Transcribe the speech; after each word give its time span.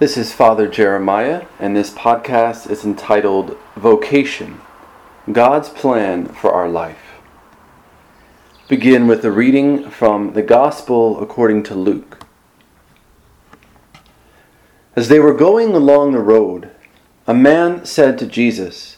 This 0.00 0.16
is 0.16 0.32
Father 0.32 0.66
Jeremiah, 0.66 1.44
and 1.58 1.76
this 1.76 1.90
podcast 1.90 2.70
is 2.70 2.86
entitled 2.86 3.58
Vocation 3.76 4.62
God's 5.30 5.68
Plan 5.68 6.24
for 6.24 6.50
Our 6.50 6.70
Life. 6.70 7.20
Begin 8.66 9.06
with 9.06 9.22
a 9.26 9.30
reading 9.30 9.90
from 9.90 10.32
the 10.32 10.40
Gospel 10.40 11.22
according 11.22 11.64
to 11.64 11.74
Luke. 11.74 12.24
As 14.96 15.08
they 15.08 15.20
were 15.20 15.34
going 15.34 15.74
along 15.74 16.12
the 16.12 16.20
road, 16.20 16.70
a 17.26 17.34
man 17.34 17.84
said 17.84 18.16
to 18.20 18.26
Jesus, 18.26 18.96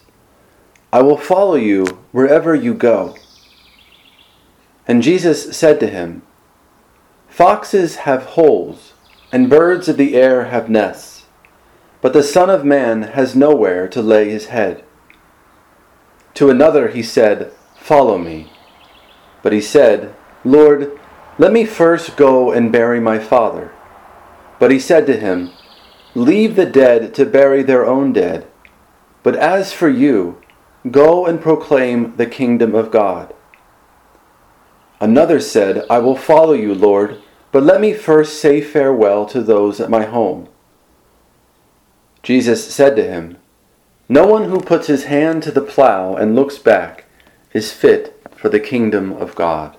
I 0.92 1.02
will 1.02 1.16
follow 1.16 1.56
you 1.56 1.84
wherever 2.12 2.54
you 2.54 2.74
go. 2.74 3.16
And 4.86 5.02
Jesus 5.02 5.56
said 5.56 5.80
to 5.80 5.88
him, 5.88 6.22
Foxes 7.26 7.96
have 8.06 8.22
holes 8.38 8.91
and 9.32 9.48
birds 9.48 9.88
of 9.88 9.96
the 9.96 10.14
air 10.14 10.44
have 10.44 10.68
nests, 10.68 11.24
but 12.02 12.12
the 12.12 12.22
Son 12.22 12.50
of 12.50 12.66
Man 12.66 13.02
has 13.02 13.34
nowhere 13.34 13.88
to 13.88 14.02
lay 14.02 14.28
his 14.28 14.46
head. 14.46 14.84
To 16.34 16.50
another 16.50 16.88
he 16.88 17.02
said, 17.02 17.52
Follow 17.78 18.18
me. 18.18 18.52
But 19.42 19.54
he 19.54 19.60
said, 19.60 20.14
Lord, 20.44 20.98
let 21.38 21.52
me 21.52 21.64
first 21.64 22.16
go 22.16 22.52
and 22.52 22.70
bury 22.70 23.00
my 23.00 23.18
father. 23.18 23.72
But 24.58 24.70
he 24.70 24.78
said 24.78 25.06
to 25.06 25.16
him, 25.16 25.50
Leave 26.14 26.54
the 26.54 26.66
dead 26.66 27.14
to 27.14 27.24
bury 27.24 27.62
their 27.62 27.86
own 27.86 28.12
dead. 28.12 28.46
But 29.22 29.36
as 29.36 29.72
for 29.72 29.88
you, 29.88 30.42
go 30.90 31.24
and 31.24 31.40
proclaim 31.40 32.16
the 32.16 32.26
kingdom 32.26 32.74
of 32.74 32.90
God. 32.90 33.34
Another 35.00 35.40
said, 35.40 35.84
I 35.88 35.98
will 35.98 36.16
follow 36.16 36.52
you, 36.52 36.74
Lord 36.74 37.21
but 37.52 37.62
let 37.62 37.80
me 37.80 37.92
first 37.92 38.40
say 38.40 38.62
farewell 38.62 39.26
to 39.26 39.42
those 39.42 39.78
at 39.78 39.90
my 39.90 40.06
home. 40.06 40.48
Jesus 42.22 42.72
said 42.72 42.96
to 42.96 43.04
him, 43.04 43.36
No 44.08 44.26
one 44.26 44.44
who 44.48 44.58
puts 44.58 44.86
his 44.86 45.04
hand 45.04 45.42
to 45.42 45.50
the 45.50 45.60
plow 45.60 46.16
and 46.16 46.34
looks 46.34 46.58
back 46.58 47.04
is 47.52 47.72
fit 47.72 48.18
for 48.34 48.48
the 48.48 48.58
kingdom 48.58 49.12
of 49.12 49.34
God. 49.34 49.76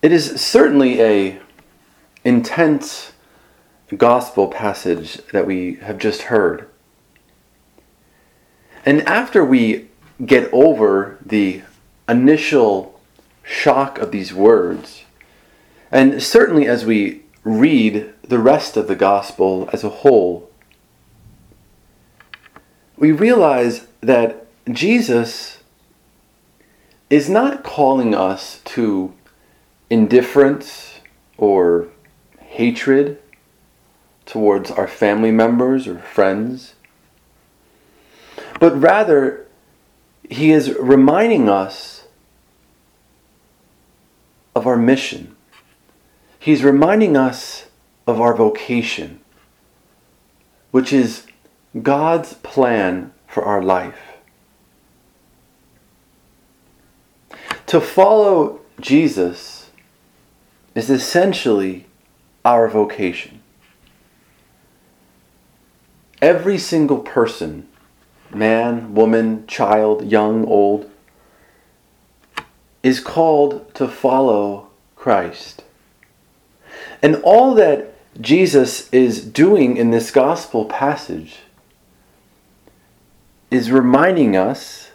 It 0.00 0.10
is 0.10 0.40
certainly 0.40 1.00
a 1.00 1.40
intense 2.24 3.12
gospel 3.96 4.48
passage 4.48 5.18
that 5.32 5.46
we 5.46 5.74
have 5.74 5.98
just 5.98 6.22
heard. 6.22 6.68
And 8.84 9.02
after 9.02 9.44
we 9.44 9.90
get 10.24 10.52
over 10.52 11.18
the 11.24 11.62
initial 12.08 13.00
shock 13.42 13.98
of 13.98 14.12
these 14.12 14.32
words. 14.32 15.04
And 15.90 16.22
certainly 16.22 16.66
as 16.66 16.84
we 16.84 17.22
read 17.44 18.12
the 18.22 18.38
rest 18.38 18.76
of 18.76 18.88
the 18.88 18.94
gospel 18.94 19.68
as 19.72 19.82
a 19.82 19.88
whole, 19.88 20.50
we 22.96 23.10
realize 23.10 23.86
that 24.00 24.46
Jesus 24.70 25.58
is 27.10 27.28
not 27.28 27.64
calling 27.64 28.14
us 28.14 28.60
to 28.64 29.12
indifference 29.90 31.00
or 31.36 31.88
hatred 32.38 33.18
towards 34.24 34.70
our 34.70 34.86
family 34.86 35.32
members 35.32 35.86
or 35.86 35.98
friends, 35.98 36.74
but 38.60 38.80
rather 38.80 39.46
he 40.28 40.50
is 40.50 40.74
reminding 40.78 41.48
us 41.48 42.04
of 44.54 44.66
our 44.66 44.76
mission. 44.76 45.34
He's 46.38 46.62
reminding 46.64 47.16
us 47.16 47.66
of 48.06 48.20
our 48.20 48.34
vocation, 48.34 49.20
which 50.70 50.92
is 50.92 51.26
God's 51.80 52.34
plan 52.34 53.12
for 53.26 53.44
our 53.44 53.62
life. 53.62 54.16
To 57.66 57.80
follow 57.80 58.60
Jesus 58.80 59.70
is 60.74 60.90
essentially 60.90 61.86
our 62.44 62.68
vocation. 62.68 63.40
Every 66.20 66.58
single 66.58 66.98
person 66.98 67.68
man, 68.34 68.94
woman, 68.94 69.46
child, 69.46 70.10
young, 70.10 70.46
old, 70.46 70.90
is 72.82 73.00
called 73.00 73.74
to 73.74 73.86
follow 73.86 74.68
Christ. 74.96 75.64
And 77.02 77.16
all 77.16 77.54
that 77.54 77.94
Jesus 78.20 78.88
is 78.92 79.24
doing 79.24 79.76
in 79.76 79.90
this 79.90 80.10
gospel 80.10 80.64
passage 80.64 81.38
is 83.50 83.70
reminding 83.70 84.36
us, 84.36 84.90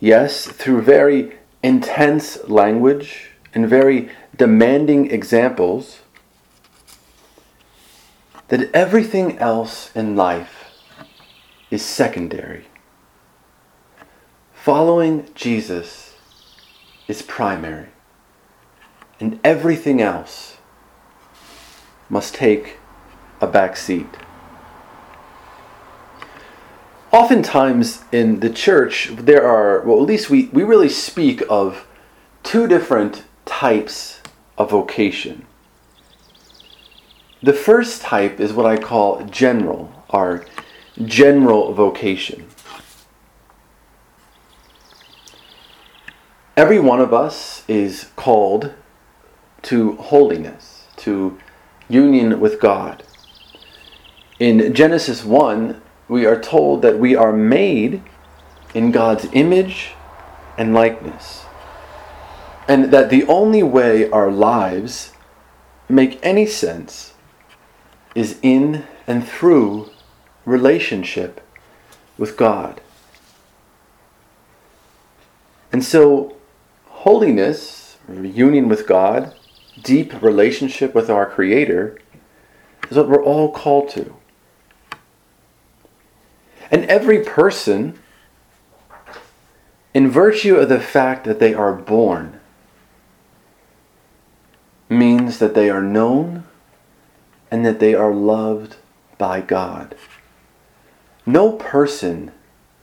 yes, 0.00 0.46
through 0.46 0.82
very 0.82 1.36
intense 1.62 2.48
language 2.48 3.30
and 3.54 3.68
very 3.68 4.10
demanding 4.36 5.10
examples, 5.10 6.00
that 8.48 8.70
everything 8.72 9.38
else 9.38 9.90
in 9.94 10.16
life 10.16 10.57
is 11.70 11.82
secondary. 11.82 12.66
Following 14.52 15.28
Jesus 15.34 16.16
is 17.06 17.22
primary, 17.22 17.88
and 19.20 19.38
everything 19.44 20.00
else 20.00 20.58
must 22.08 22.34
take 22.34 22.78
a 23.40 23.46
back 23.46 23.76
seat. 23.76 24.08
Oftentimes 27.10 28.04
in 28.12 28.40
the 28.40 28.50
church, 28.50 29.10
there 29.16 29.46
are, 29.46 29.80
well, 29.80 29.98
at 29.98 30.06
least 30.06 30.28
we, 30.28 30.46
we 30.46 30.62
really 30.62 30.90
speak 30.90 31.42
of 31.48 31.86
two 32.42 32.66
different 32.66 33.24
types 33.46 34.20
of 34.58 34.70
vocation. 34.70 35.46
The 37.42 37.52
first 37.54 38.02
type 38.02 38.40
is 38.40 38.52
what 38.52 38.66
I 38.66 38.76
call 38.76 39.24
general, 39.24 40.04
our 40.10 40.44
general 41.04 41.72
vocation. 41.72 42.46
Every 46.56 46.80
one 46.80 47.00
of 47.00 47.14
us 47.14 47.64
is 47.68 48.10
called 48.16 48.72
to 49.62 49.92
holiness, 49.96 50.86
to 50.96 51.38
union 51.88 52.40
with 52.40 52.60
God. 52.60 53.04
In 54.40 54.74
Genesis 54.74 55.24
1, 55.24 55.80
we 56.08 56.26
are 56.26 56.40
told 56.40 56.82
that 56.82 56.98
we 56.98 57.14
are 57.14 57.32
made 57.32 58.02
in 58.74 58.90
God's 58.90 59.28
image 59.32 59.92
and 60.56 60.74
likeness. 60.74 61.44
And 62.66 62.90
that 62.92 63.10
the 63.10 63.24
only 63.24 63.62
way 63.62 64.10
our 64.10 64.30
lives 64.30 65.12
make 65.88 66.18
any 66.22 66.44
sense 66.44 67.14
is 68.14 68.38
in 68.42 68.84
and 69.06 69.26
through 69.26 69.90
relationship 70.48 71.40
with 72.16 72.36
God. 72.36 72.80
And 75.70 75.84
so, 75.84 76.36
holiness, 76.86 77.98
union 78.08 78.68
with 78.68 78.86
God, 78.86 79.34
deep 79.82 80.20
relationship 80.22 80.94
with 80.94 81.10
our 81.10 81.26
Creator, 81.26 81.98
is 82.90 82.96
what 82.96 83.08
we're 83.08 83.22
all 83.22 83.52
called 83.52 83.90
to. 83.90 84.16
And 86.70 86.84
every 86.86 87.22
person, 87.22 87.98
in 89.94 90.10
virtue 90.10 90.56
of 90.56 90.68
the 90.68 90.80
fact 90.80 91.24
that 91.24 91.38
they 91.38 91.54
are 91.54 91.74
born, 91.74 92.40
means 94.88 95.38
that 95.38 95.54
they 95.54 95.68
are 95.68 95.82
known 95.82 96.44
and 97.50 97.64
that 97.64 97.78
they 97.78 97.94
are 97.94 98.12
loved 98.12 98.76
by 99.18 99.40
God. 99.40 99.94
No 101.28 101.52
person 101.52 102.32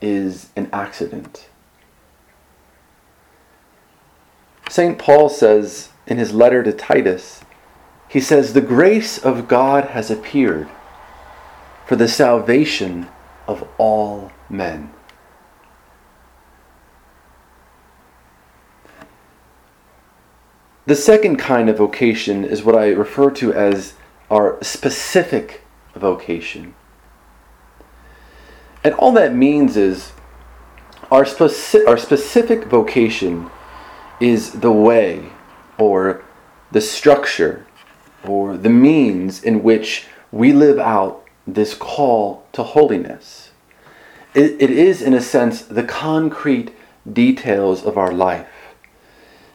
is 0.02 0.50
an 0.56 0.70
accident. 0.72 1.50
St. 4.70 5.00
Paul 5.00 5.30
says 5.30 5.90
in 6.06 6.20
his 6.20 6.32
letter 6.32 6.62
to 6.62 6.72
Titus, 6.72 7.42
he 8.08 8.20
says, 8.20 8.54
The 8.54 8.62
grace 8.62 9.18
of 9.18 9.48
God 9.48 9.86
has 9.86 10.12
appeared 10.12 10.70
for 11.88 11.96
the 11.96 12.08
salvation 12.08 13.08
of 13.48 13.68
all 13.80 14.32
men. 14.48 14.94
The 20.86 20.96
second 20.96 21.38
kind 21.38 21.68
of 21.68 21.80
vocation 21.80 22.46
is 22.46 22.64
what 22.64 22.76
I 22.76 22.90
refer 22.90 23.32
to 23.32 23.52
as 23.54 23.96
our 24.30 24.62
specific 24.62 25.64
vocation. 25.96 26.76
And 28.86 28.94
all 28.94 29.12
that 29.14 29.34
means 29.34 29.78
is 29.78 30.12
our, 31.10 31.24
speci- 31.24 31.88
our 31.88 31.98
specific 31.98 32.66
vocation 32.66 33.50
is 34.20 34.52
the 34.52 34.72
way 34.72 35.30
or 35.80 36.24
the 36.72 36.82
structure 36.82 37.66
or 38.24 38.56
the 38.56 38.70
means 38.70 39.42
in 39.42 39.64
which 39.64 40.06
we 40.32 40.54
live 40.54 40.78
out 40.78 41.26
this 41.48 41.74
call 41.74 42.46
to 42.54 42.62
holiness. 42.62 43.50
It, 44.36 44.62
it 44.62 44.70
is, 44.70 45.02
in 45.02 45.16
a 45.16 45.22
sense, 45.22 45.64
the 45.64 45.84
concrete 45.84 46.72
details 47.12 47.84
of 47.84 47.98
our 47.98 48.12
life. 48.12 48.76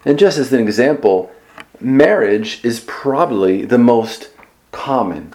And 0.05 0.19
just 0.19 0.39
as 0.39 0.53
an 0.53 0.59
example, 0.59 1.31
marriage 1.79 2.65
is 2.65 2.81
probably 2.81 3.65
the 3.65 3.79
most 3.79 4.31
common, 4.73 5.35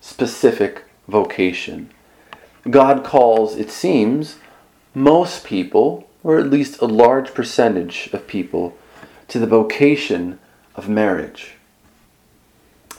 specific 0.00 0.84
vocation. 1.08 1.90
God 2.70 3.04
calls, 3.04 3.56
it 3.56 3.70
seems, 3.70 4.36
most 4.94 5.44
people, 5.44 6.08
or 6.22 6.38
at 6.38 6.50
least 6.50 6.80
a 6.80 6.86
large 6.86 7.34
percentage 7.34 8.08
of 8.12 8.26
people, 8.26 8.76
to 9.28 9.38
the 9.38 9.46
vocation 9.46 10.38
of 10.74 10.88
marriage. 10.88 11.54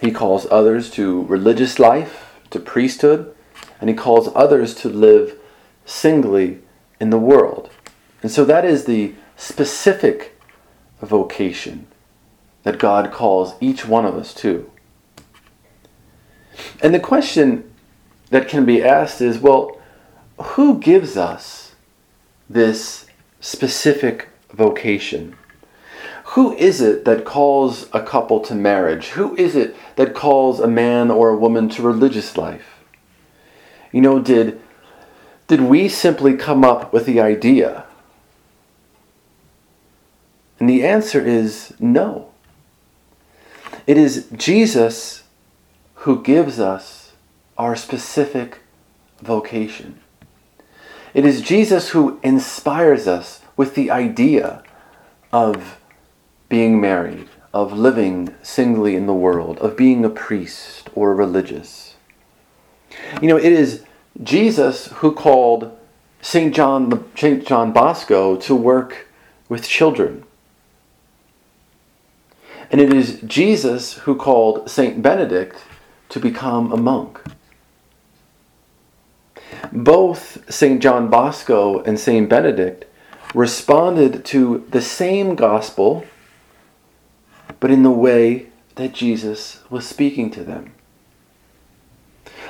He 0.01 0.11
calls 0.11 0.45
others 0.51 0.91
to 0.91 1.23
religious 1.23 1.79
life, 1.79 2.35
to 2.49 2.59
priesthood, 2.59 3.33
and 3.79 3.89
he 3.89 3.95
calls 3.95 4.29
others 4.35 4.75
to 4.75 4.89
live 4.89 5.39
singly 5.85 6.59
in 6.99 7.09
the 7.09 7.17
world. 7.17 7.69
And 8.21 8.31
so 8.31 8.43
that 8.45 8.65
is 8.65 8.85
the 8.85 9.15
specific 9.37 10.39
vocation 11.01 11.87
that 12.63 12.79
God 12.79 13.11
calls 13.11 13.55
each 13.59 13.85
one 13.85 14.05
of 14.05 14.15
us 14.15 14.33
to. 14.35 14.69
And 16.81 16.93
the 16.93 16.99
question 16.99 17.72
that 18.33 18.47
can 18.47 18.65
be 18.65 18.81
asked 18.81 19.21
is 19.21 19.37
well, 19.37 19.77
who 20.41 20.79
gives 20.79 21.15
us 21.17 21.75
this 22.49 23.05
specific 23.39 24.29
vocation? 24.51 25.35
Who 26.33 26.55
is 26.55 26.81
it 26.81 27.05
that 27.05 27.25
calls 27.25 27.87
a 27.93 28.01
couple 28.01 28.39
to 28.39 28.55
marriage? 28.55 29.09
Who 29.09 29.35
is 29.35 29.55
it 29.55 29.75
that 29.97 30.15
calls 30.15 30.59
a 30.59 30.65
man 30.65 31.11
or 31.11 31.29
a 31.29 31.37
woman 31.37 31.69
to 31.69 31.83
religious 31.83 32.35
life? 32.35 32.79
You 33.91 34.01
know, 34.01 34.19
did, 34.19 34.59
did 35.47 35.61
we 35.61 35.87
simply 35.87 36.35
come 36.35 36.65
up 36.65 36.91
with 36.91 37.05
the 37.05 37.21
idea? 37.21 37.85
And 40.59 40.67
the 40.67 40.83
answer 40.83 41.23
is 41.23 41.75
no. 41.79 42.31
It 43.85 43.99
is 43.99 44.27
Jesus 44.35 45.21
who 45.97 46.23
gives 46.23 46.59
us 46.59 47.02
our 47.57 47.75
specific 47.75 48.59
vocation. 49.21 49.99
It 51.13 51.25
is 51.25 51.41
Jesus 51.41 51.89
who 51.89 52.19
inspires 52.23 53.07
us 53.07 53.41
with 53.55 53.75
the 53.75 53.91
idea 53.91 54.63
of 55.31 55.79
being 56.49 56.81
married, 56.81 57.29
of 57.53 57.73
living 57.73 58.33
singly 58.41 58.95
in 58.95 59.05
the 59.05 59.13
world, 59.13 59.59
of 59.59 59.77
being 59.77 60.03
a 60.03 60.09
priest 60.09 60.89
or 60.95 61.13
religious. 61.13 61.95
You 63.21 63.27
know, 63.27 63.37
it 63.37 63.51
is 63.51 63.83
Jesus 64.21 64.87
who 64.87 65.13
called 65.13 65.77
St. 66.21 66.53
John, 66.53 67.09
St. 67.15 67.45
John 67.45 67.71
Bosco 67.71 68.35
to 68.37 68.55
work 68.55 69.07
with 69.49 69.67
children. 69.67 70.23
And 72.71 72.81
it 72.81 72.93
is 72.93 73.21
Jesus 73.21 73.93
who 73.99 74.15
called 74.15 74.69
St. 74.69 75.01
Benedict 75.01 75.63
to 76.09 76.19
become 76.19 76.71
a 76.71 76.77
monk. 76.77 77.19
Both 79.71 80.51
St. 80.53 80.81
John 80.81 81.09
Bosco 81.09 81.81
and 81.83 81.99
St. 81.99 82.29
Benedict 82.29 82.85
responded 83.33 84.23
to 84.25 84.65
the 84.69 84.81
same 84.81 85.35
gospel 85.35 86.05
but 87.59 87.71
in 87.71 87.83
the 87.83 87.91
way 87.91 88.47
that 88.75 88.93
Jesus 88.93 89.61
was 89.69 89.87
speaking 89.87 90.29
to 90.31 90.43
them. 90.43 90.73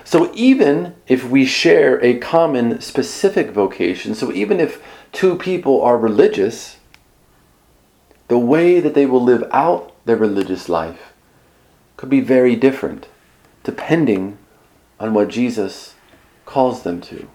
So 0.04 0.32
even 0.34 0.96
if 1.08 1.30
we 1.30 1.46
share 1.46 2.04
a 2.04 2.18
common 2.18 2.82
specific 2.82 3.52
vocation, 3.52 4.16
so 4.16 4.32
even 4.32 4.60
if 4.60 4.84
two 5.12 5.38
people 5.38 5.82
are 5.84 6.00
religious, 6.00 6.78
the 8.28 8.40
way 8.40 8.80
that 8.80 8.96
they 8.96 9.06
will 9.06 9.24
live 9.24 9.48
out 9.52 9.94
their 10.06 10.18
religious 10.18 10.68
life 10.68 11.14
could 11.96 12.10
be 12.10 12.20
very 12.20 12.56
different 12.56 13.08
depending 13.64 14.38
on 15.00 15.14
what 15.14 15.28
Jesus 15.28 15.93
calls 16.46 16.84
them 16.84 17.02
to. 17.02 17.28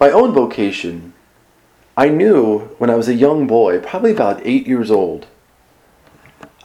My 0.00 0.10
own 0.10 0.32
vocation 0.32 1.12
I 1.96 2.08
knew 2.08 2.60
when 2.78 2.88
I 2.88 2.94
was 2.94 3.08
a 3.08 3.14
young 3.14 3.46
boy, 3.46 3.78
probably 3.78 4.12
about 4.12 4.40
eight 4.46 4.66
years 4.66 4.90
old, 4.90 5.26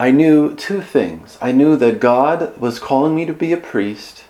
I 0.00 0.10
knew 0.10 0.54
two 0.54 0.80
things. 0.80 1.36
I 1.42 1.52
knew 1.52 1.76
that 1.76 2.00
God 2.00 2.56
was 2.58 2.78
calling 2.78 3.14
me 3.14 3.26
to 3.26 3.34
be 3.34 3.52
a 3.52 3.58
priest 3.58 4.24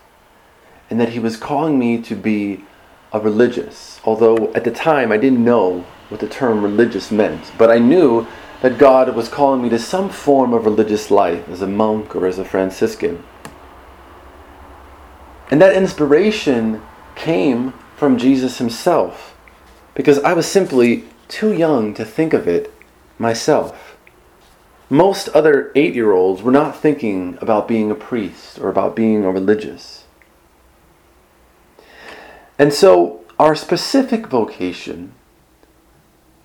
and 0.89 0.99
that 0.99 1.09
He 1.09 1.19
was 1.19 1.37
calling 1.37 1.79
me 1.79 2.01
to 2.01 2.15
be 2.15 2.65
a 3.13 3.19
religious. 3.19 4.01
Although 4.03 4.51
at 4.53 4.65
the 4.65 4.71
time 4.71 5.11
I 5.11 5.17
didn't 5.17 5.43
know 5.43 5.85
what 6.09 6.19
the 6.19 6.27
term 6.27 6.63
religious 6.63 7.11
meant, 7.11 7.53
but 7.57 7.71
I 7.71 7.77
knew 7.77 8.27
that 8.61 8.77
God 8.77 9.15
was 9.15 9.29
calling 9.29 9.61
me 9.61 9.69
to 9.69 9.79
some 9.79 10.09
form 10.09 10.53
of 10.53 10.65
religious 10.65 11.09
life 11.09 11.47
as 11.47 11.61
a 11.61 11.67
monk 11.67 12.13
or 12.13 12.25
as 12.25 12.39
a 12.39 12.45
Franciscan. 12.45 13.23
And 15.49 15.61
that 15.61 15.75
inspiration 15.75 16.81
came 17.15 17.73
from 17.97 18.17
Jesus 18.17 18.59
Himself 18.59 19.35
because 19.95 20.19
I 20.19 20.33
was 20.33 20.47
simply 20.47 21.05
too 21.27 21.53
young 21.53 21.93
to 21.95 22.05
think 22.05 22.33
of 22.33 22.47
it 22.47 22.73
myself. 23.17 23.97
Most 24.89 25.29
other 25.29 25.71
eight 25.75 25.93
year 25.93 26.11
olds 26.13 26.41
were 26.41 26.51
not 26.51 26.75
thinking 26.75 27.37
about 27.41 27.67
being 27.67 27.91
a 27.91 27.95
priest 27.95 28.59
or 28.59 28.69
about 28.69 28.95
being 28.95 29.23
a 29.23 29.31
religious. 29.31 30.05
And 32.57 32.73
so, 32.73 33.23
our 33.37 33.55
specific 33.55 34.27
vocation, 34.27 35.13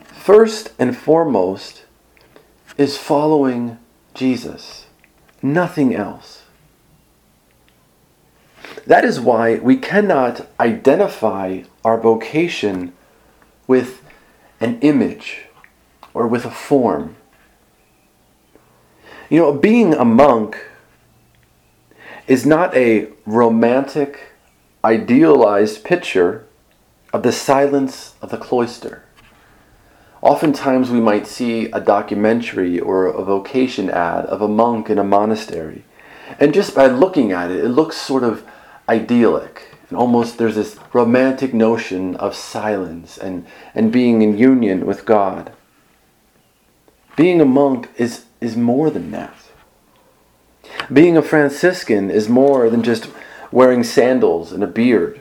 first 0.04 0.72
and 0.78 0.96
foremost, 0.96 1.84
is 2.78 2.96
following 2.96 3.78
Jesus, 4.14 4.86
nothing 5.42 5.94
else. 5.94 6.43
That 8.86 9.04
is 9.04 9.18
why 9.18 9.56
we 9.56 9.76
cannot 9.76 10.46
identify 10.60 11.62
our 11.84 11.98
vocation 11.98 12.92
with 13.66 14.02
an 14.60 14.78
image 14.80 15.46
or 16.12 16.26
with 16.26 16.44
a 16.44 16.50
form. 16.50 17.16
You 19.30 19.40
know, 19.40 19.52
being 19.52 19.94
a 19.94 20.04
monk 20.04 20.58
is 22.26 22.44
not 22.44 22.76
a 22.76 23.08
romantic, 23.24 24.32
idealized 24.84 25.82
picture 25.82 26.46
of 27.12 27.22
the 27.22 27.32
silence 27.32 28.14
of 28.20 28.30
the 28.30 28.36
cloister. 28.36 29.04
Oftentimes, 30.20 30.90
we 30.90 31.00
might 31.00 31.26
see 31.26 31.70
a 31.70 31.80
documentary 31.80 32.80
or 32.80 33.06
a 33.06 33.24
vocation 33.24 33.90
ad 33.90 34.24
of 34.26 34.40
a 34.40 34.48
monk 34.48 34.88
in 34.88 34.98
a 34.98 35.04
monastery, 35.04 35.84
and 36.38 36.54
just 36.54 36.74
by 36.74 36.86
looking 36.86 37.32
at 37.32 37.50
it, 37.50 37.62
it 37.62 37.68
looks 37.68 37.96
sort 37.96 38.24
of 38.24 38.44
idyllic 38.88 39.74
and 39.88 39.98
almost 39.98 40.38
there's 40.38 40.56
this 40.56 40.76
romantic 40.92 41.54
notion 41.54 42.16
of 42.16 42.34
silence 42.34 43.18
and, 43.18 43.46
and 43.74 43.92
being 43.92 44.22
in 44.22 44.36
union 44.36 44.86
with 44.86 45.04
God. 45.04 45.52
Being 47.16 47.40
a 47.40 47.44
monk 47.44 47.90
is, 47.96 48.24
is 48.40 48.56
more 48.56 48.90
than 48.90 49.10
that. 49.12 49.36
Being 50.92 51.16
a 51.16 51.22
Franciscan 51.22 52.10
is 52.10 52.28
more 52.28 52.68
than 52.68 52.82
just 52.82 53.08
wearing 53.52 53.84
sandals 53.84 54.52
and 54.52 54.64
a 54.64 54.66
beard. 54.66 55.20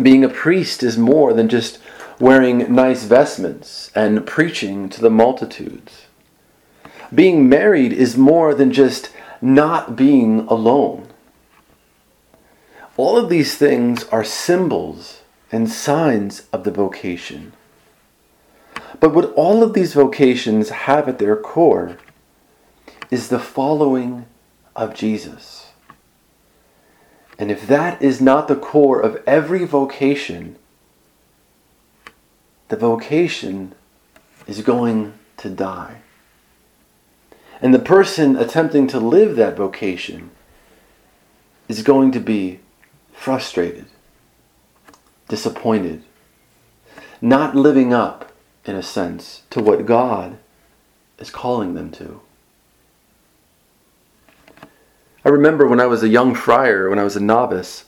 Being 0.00 0.24
a 0.24 0.28
priest 0.28 0.82
is 0.82 0.96
more 0.96 1.32
than 1.32 1.48
just 1.48 1.78
wearing 2.18 2.74
nice 2.74 3.04
vestments 3.04 3.90
and 3.94 4.26
preaching 4.26 4.88
to 4.88 5.00
the 5.00 5.10
multitudes. 5.10 6.06
Being 7.14 7.48
married 7.48 7.92
is 7.92 8.16
more 8.16 8.54
than 8.54 8.72
just 8.72 9.10
not 9.42 9.96
being 9.96 10.40
alone. 10.48 11.03
All 12.96 13.16
of 13.16 13.28
these 13.28 13.56
things 13.56 14.04
are 14.04 14.24
symbols 14.24 15.22
and 15.50 15.68
signs 15.68 16.46
of 16.52 16.64
the 16.64 16.70
vocation. 16.70 17.52
But 19.00 19.14
what 19.14 19.32
all 19.34 19.62
of 19.62 19.74
these 19.74 19.94
vocations 19.94 20.70
have 20.70 21.08
at 21.08 21.18
their 21.18 21.36
core 21.36 21.98
is 23.10 23.28
the 23.28 23.38
following 23.38 24.26
of 24.76 24.94
Jesus. 24.94 25.72
And 27.38 27.50
if 27.50 27.66
that 27.66 28.00
is 28.00 28.20
not 28.20 28.46
the 28.46 28.56
core 28.56 29.00
of 29.00 29.22
every 29.26 29.64
vocation, 29.64 30.56
the 32.68 32.76
vocation 32.76 33.74
is 34.46 34.62
going 34.62 35.14
to 35.38 35.50
die. 35.50 35.98
And 37.60 37.74
the 37.74 37.80
person 37.80 38.36
attempting 38.36 38.86
to 38.88 39.00
live 39.00 39.36
that 39.36 39.56
vocation 39.56 40.30
is 41.68 41.82
going 41.82 42.12
to 42.12 42.20
be 42.20 42.60
frustrated, 43.14 43.86
disappointed, 45.28 46.02
not 47.20 47.56
living 47.56 47.94
up, 47.94 48.32
in 48.66 48.76
a 48.76 48.82
sense, 48.82 49.42
to 49.50 49.62
what 49.62 49.86
God 49.86 50.38
is 51.18 51.30
calling 51.30 51.74
them 51.74 51.90
to. 51.92 52.20
I 55.24 55.30
remember 55.30 55.66
when 55.66 55.80
I 55.80 55.86
was 55.86 56.02
a 56.02 56.08
young 56.08 56.34
friar, 56.34 56.90
when 56.90 56.98
I 56.98 57.04
was 57.04 57.16
a 57.16 57.20
novice, 57.20 57.86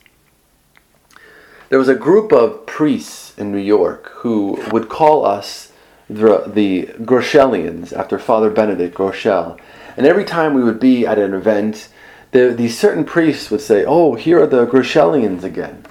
there 1.68 1.78
was 1.78 1.88
a 1.88 1.94
group 1.94 2.32
of 2.32 2.64
priests 2.64 3.36
in 3.36 3.52
New 3.52 3.58
York 3.58 4.10
who 4.14 4.62
would 4.70 4.88
call 4.88 5.26
us 5.26 5.72
the, 6.08 6.44
the 6.46 6.86
Groeschelians 7.04 7.92
after 7.92 8.18
Father 8.18 8.50
Benedict 8.50 8.96
Groeschel. 8.96 9.58
And 9.96 10.06
every 10.06 10.24
time 10.24 10.54
we 10.54 10.62
would 10.62 10.80
be 10.80 11.06
at 11.06 11.18
an 11.18 11.34
event, 11.34 11.88
the, 12.36 12.54
these 12.54 12.78
certain 12.78 13.04
priests 13.04 13.50
would 13.50 13.62
say, 13.62 13.84
Oh, 13.86 14.14
here 14.14 14.42
are 14.42 14.46
the 14.46 14.66
Groeschelians 14.66 15.42
again. 15.42 15.84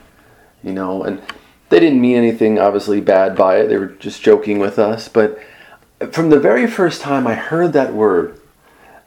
You 0.64 0.74
know, 0.74 1.04
and 1.04 1.22
they 1.70 1.80
didn't 1.80 2.02
mean 2.02 2.18
anything 2.18 2.60
obviously 2.60 3.02
bad 3.02 3.36
by 3.36 3.58
it. 3.58 3.68
They 3.68 3.78
were 3.78 3.88
just 3.88 4.22
joking 4.22 4.60
with 4.60 4.78
us. 4.78 5.08
But 5.08 5.40
from 6.12 6.30
the 6.30 6.40
very 6.40 6.68
first 6.68 7.02
time 7.02 7.26
I 7.26 7.34
heard 7.34 7.74
that 7.74 7.94
word, 7.94 8.40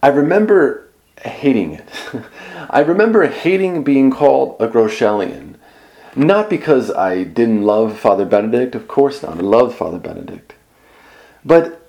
I 0.03 0.09
remember 0.09 0.89
hating 1.23 1.75
it. 1.75 1.89
I 2.71 2.81
remember 2.81 3.27
hating 3.27 3.85
being 3.85 4.11
called 4.11 4.57
a 4.61 4.69
Groeschelian. 4.69 5.55
Not 6.17 6.51
because 6.51 6.91
I 6.91 7.23
didn't 7.23 7.63
love 7.63 7.99
Father 7.99 8.25
Benedict, 8.25 8.75
of 8.75 8.89
course 8.89 9.23
not. 9.23 9.39
I 9.39 9.41
loved 9.41 9.77
Father 9.77 9.99
Benedict. 9.99 10.55
But 11.45 11.89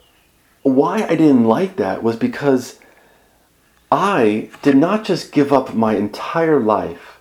why 0.61 1.03
I 1.03 1.15
didn't 1.15 1.45
like 1.45 1.77
that 1.77 2.03
was 2.03 2.15
because 2.15 2.78
I 3.91 4.49
did 4.61 4.77
not 4.77 5.03
just 5.03 5.31
give 5.31 5.51
up 5.51 5.73
my 5.73 5.95
entire 5.95 6.59
life 6.59 7.19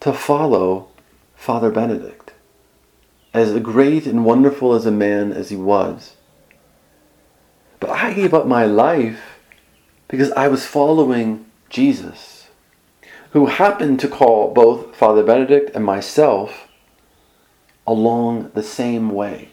to 0.00 0.12
follow 0.12 0.88
Father 1.34 1.70
Benedict, 1.70 2.32
as 3.34 3.58
great 3.60 4.06
and 4.06 4.24
wonderful 4.24 4.72
as 4.72 4.86
a 4.86 4.90
man 4.90 5.32
as 5.32 5.50
he 5.50 5.56
was. 5.56 6.16
But 7.78 7.90
I 7.90 8.14
gave 8.14 8.32
up 8.32 8.46
my 8.46 8.64
life 8.64 9.38
because 10.08 10.32
I 10.32 10.48
was 10.48 10.64
following 10.64 11.44
Jesus, 11.68 12.48
who 13.32 13.46
happened 13.46 14.00
to 14.00 14.08
call 14.08 14.54
both 14.54 14.96
Father 14.96 15.22
Benedict 15.22 15.70
and 15.74 15.84
myself 15.84 16.68
along 17.86 18.50
the 18.54 18.62
same 18.62 19.10
way. 19.10 19.50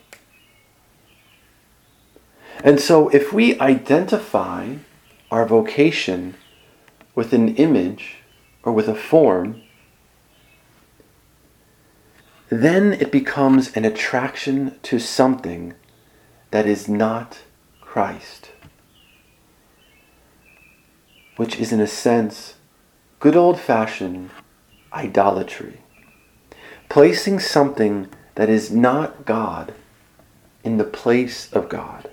And 2.63 2.80
so, 2.80 3.10
if 3.10 3.34
we 3.34 3.60
identify 3.60 4.75
our 5.34 5.48
vocation 5.48 6.36
with 7.16 7.34
an 7.34 7.56
image 7.56 8.18
or 8.62 8.72
with 8.72 8.88
a 8.88 8.94
form, 8.94 9.60
then 12.50 12.94
it 12.94 13.12
becomes 13.12 13.75
an 13.75 13.84
attraction 13.84 14.78
to 14.84 15.00
something 15.00 15.74
that 16.52 16.68
is 16.68 16.88
not 16.88 17.40
Christ, 17.82 18.52
which 21.36 21.60
is, 21.60 21.74
in 21.74 21.82
a 21.82 21.88
sense, 21.88 22.54
good 23.20 23.36
old 23.36 23.60
fashioned 23.60 24.30
idolatry. 24.94 25.82
Placing 26.90 27.40
something 27.40 28.08
that 28.36 28.50
is 28.50 28.70
not 28.70 29.25
God 29.25 29.74
in 30.63 30.78
the 30.78 30.84
place 30.84 31.52
of 31.52 31.70
God. 31.70 32.08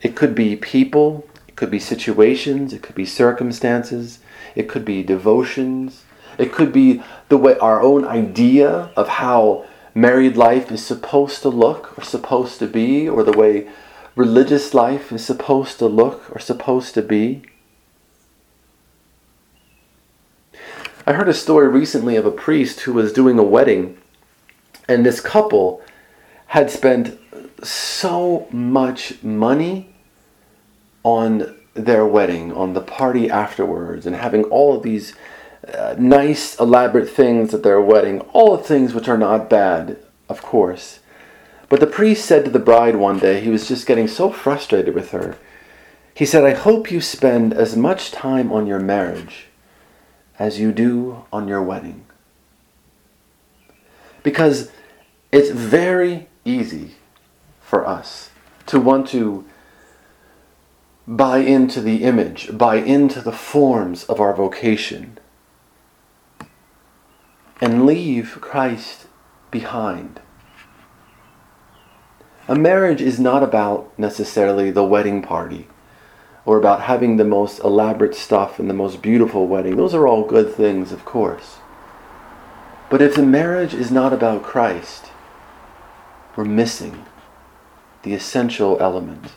It 0.00 0.16
could 0.16 0.34
be 0.34 0.56
people, 0.56 1.26
could 1.60 1.70
be 1.70 1.78
situations, 1.78 2.72
it 2.72 2.80
could 2.80 2.94
be 2.94 3.04
circumstances, 3.04 4.20
it 4.54 4.66
could 4.66 4.82
be 4.82 5.02
devotions, 5.02 6.04
it 6.38 6.54
could 6.54 6.72
be 6.72 7.02
the 7.28 7.36
way 7.36 7.54
our 7.58 7.82
own 7.82 8.02
idea 8.02 8.90
of 8.96 9.08
how 9.08 9.66
married 9.94 10.38
life 10.38 10.72
is 10.72 10.82
supposed 10.82 11.42
to 11.42 11.50
look 11.50 11.98
or 11.98 12.02
supposed 12.02 12.58
to 12.60 12.66
be, 12.66 13.06
or 13.06 13.22
the 13.22 13.36
way 13.36 13.68
religious 14.16 14.72
life 14.72 15.12
is 15.12 15.22
supposed 15.22 15.78
to 15.78 15.86
look 15.86 16.34
or 16.34 16.38
supposed 16.38 16.94
to 16.94 17.02
be. 17.02 17.42
I 21.06 21.12
heard 21.12 21.28
a 21.28 21.34
story 21.34 21.68
recently 21.68 22.16
of 22.16 22.24
a 22.24 22.30
priest 22.30 22.80
who 22.80 22.94
was 22.94 23.12
doing 23.12 23.38
a 23.38 23.42
wedding, 23.42 23.98
and 24.88 25.04
this 25.04 25.20
couple 25.20 25.82
had 26.46 26.70
spent 26.70 27.18
so 27.62 28.48
much 28.50 29.22
money 29.22 29.90
on 31.02 31.56
their 31.74 32.06
wedding, 32.06 32.52
on 32.52 32.74
the 32.74 32.80
party 32.80 33.30
afterwards, 33.30 34.06
and 34.06 34.16
having 34.16 34.44
all 34.44 34.76
of 34.76 34.82
these 34.82 35.14
uh, 35.72 35.94
nice, 35.98 36.58
elaborate 36.58 37.08
things 37.08 37.54
at 37.54 37.62
their 37.62 37.80
wedding, 37.80 38.20
all 38.32 38.56
the 38.56 38.62
things 38.62 38.94
which 38.94 39.08
are 39.08 39.18
not 39.18 39.50
bad, 39.50 39.98
of 40.28 40.42
course. 40.42 41.00
But 41.68 41.80
the 41.80 41.86
priest 41.86 42.24
said 42.24 42.44
to 42.44 42.50
the 42.50 42.58
bride 42.58 42.96
one 42.96 43.18
day, 43.18 43.40
he 43.40 43.50
was 43.50 43.68
just 43.68 43.86
getting 43.86 44.08
so 44.08 44.30
frustrated 44.30 44.94
with 44.94 45.10
her. 45.12 45.36
He 46.14 46.26
said, 46.26 46.44
I 46.44 46.54
hope 46.54 46.90
you 46.90 47.00
spend 47.00 47.54
as 47.54 47.76
much 47.76 48.10
time 48.10 48.52
on 48.52 48.66
your 48.66 48.80
marriage 48.80 49.46
as 50.38 50.58
you 50.58 50.72
do 50.72 51.24
on 51.32 51.46
your 51.46 51.62
wedding. 51.62 52.04
Because 54.22 54.70
it's 55.30 55.50
very 55.50 56.28
easy 56.44 56.96
for 57.60 57.86
us 57.86 58.30
to 58.66 58.80
want 58.80 59.06
to 59.08 59.44
buy 61.10 61.38
into 61.38 61.80
the 61.80 62.04
image, 62.04 62.56
buy 62.56 62.76
into 62.76 63.20
the 63.20 63.32
forms 63.32 64.04
of 64.04 64.20
our 64.20 64.32
vocation, 64.32 65.18
and 67.60 67.84
leave 67.84 68.38
Christ 68.40 69.08
behind. 69.50 70.20
A 72.46 72.54
marriage 72.54 73.00
is 73.02 73.18
not 73.18 73.42
about 73.42 73.92
necessarily 73.98 74.70
the 74.70 74.84
wedding 74.84 75.20
party 75.20 75.66
or 76.44 76.56
about 76.56 76.82
having 76.82 77.16
the 77.16 77.24
most 77.24 77.58
elaborate 77.58 78.14
stuff 78.14 78.60
and 78.60 78.70
the 78.70 78.74
most 78.74 79.02
beautiful 79.02 79.48
wedding. 79.48 79.76
Those 79.76 79.94
are 79.94 80.06
all 80.06 80.24
good 80.24 80.54
things, 80.54 80.92
of 80.92 81.04
course. 81.04 81.58
But 82.88 83.02
if 83.02 83.16
the 83.16 83.26
marriage 83.26 83.74
is 83.74 83.90
not 83.90 84.12
about 84.12 84.44
Christ, 84.44 85.06
we're 86.36 86.44
missing 86.44 87.04
the 88.04 88.14
essential 88.14 88.78
element. 88.80 89.32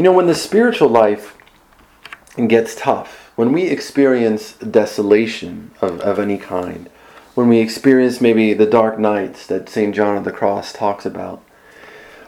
You 0.00 0.04
know, 0.04 0.12
when 0.12 0.28
the 0.28 0.34
spiritual 0.34 0.88
life 0.88 1.36
gets 2.48 2.74
tough, 2.74 3.32
when 3.36 3.52
we 3.52 3.64
experience 3.64 4.54
desolation 4.54 5.72
of, 5.82 6.00
of 6.00 6.18
any 6.18 6.38
kind, 6.38 6.88
when 7.34 7.48
we 7.48 7.58
experience 7.58 8.18
maybe 8.18 8.54
the 8.54 8.64
dark 8.64 8.98
nights 8.98 9.46
that 9.48 9.68
St. 9.68 9.94
John 9.94 10.16
of 10.16 10.24
the 10.24 10.32
Cross 10.32 10.72
talks 10.72 11.04
about, 11.04 11.44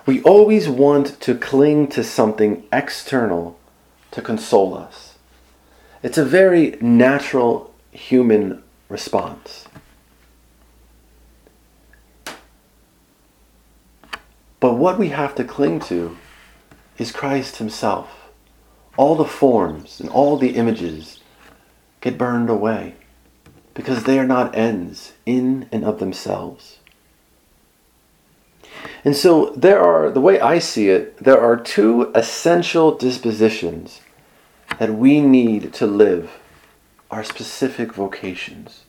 we 0.05 0.23
always 0.23 0.69
want 0.69 1.19
to 1.23 1.35
cling 1.35 1.89
to 1.93 2.05
something 2.05 2.63
external 2.71 3.59
to 4.11 4.21
console 4.21 4.77
us. 4.77 5.15
It's 6.03 6.19
a 6.19 6.27
very 6.27 6.77
natural 6.83 7.73
human 7.91 8.63
response. 8.91 9.67
But 14.61 14.75
what 14.75 14.99
we 14.99 15.09
have 15.09 15.35
to 15.37 15.45
cling 15.45 15.81
to 15.81 16.19
is 16.99 17.13
Christ 17.13 17.57
Himself. 17.57 18.31
All 18.97 19.15
the 19.15 19.25
forms 19.25 20.01
and 20.01 20.09
all 20.09 20.37
the 20.37 20.57
images 20.57 21.21
get 22.01 22.19
burned 22.19 22.51
away 22.51 22.95
because 23.75 24.05
they 24.05 24.19
are 24.19 24.27
not 24.27 24.55
ends 24.55 25.13
in 25.25 25.69
and 25.73 25.85
of 25.85 25.99
themselves. 25.99 26.79
And 29.05 29.17
so 29.17 29.53
there 29.57 29.81
are, 29.81 30.11
the 30.11 30.21
way 30.21 30.41
I 30.41 30.59
see 30.59 30.89
it, 30.89 31.17
there 31.19 31.41
are 31.41 31.57
two 31.57 32.13
essential 32.15 32.97
dispositions 32.97 34.01
that 34.79 34.95
we 34.95 35.21
need 35.21 35.73
to 35.75 35.87
live 35.87 36.39
our 37.11 37.25
specific 37.25 37.93
vocations. 37.93 38.85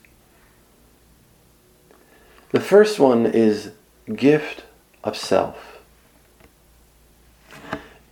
The 2.50 2.60
first 2.60 2.98
one 2.98 3.26
is 3.26 3.72
gift 4.14 4.64
of 5.02 5.16
self. 5.16 5.73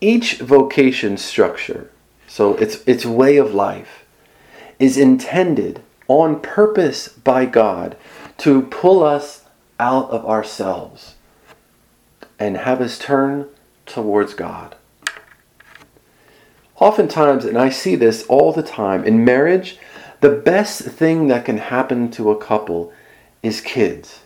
Each 0.03 0.39
vocation 0.39 1.17
structure, 1.17 1.91
so 2.27 2.57
its, 2.57 2.83
its 2.87 3.07
way 3.07 3.37
of 3.37 3.55
life, 3.55 4.05
is 4.79 4.99
intended 4.99 5.81
on 6.09 6.41
purpose 6.41 7.09
by 7.09 7.47
God 7.47 7.97
to 8.39 8.63
pull 8.63 9.03
us 9.03 9.45
out 9.79 10.11
of 10.11 10.27
ourselves 10.27 11.15
and 12.39 12.57
have 12.57 12.81
us 12.81 12.99
turn 12.99 13.49
towards 13.87 14.35
God. 14.35 14.75
Oftentimes, 16.77 17.45
and 17.45 17.57
I 17.57 17.71
see 17.71 17.95
this 17.95 18.27
all 18.27 18.53
the 18.53 18.63
time, 18.63 19.05
in 19.05 19.25
marriage, 19.25 19.79
the 20.21 20.31
best 20.31 20.83
thing 20.83 21.29
that 21.29 21.45
can 21.45 21.59
happen 21.59 22.11
to 22.11 22.31
a 22.31 22.39
couple 22.39 22.93
is 23.43 23.61
kids. 23.61 24.21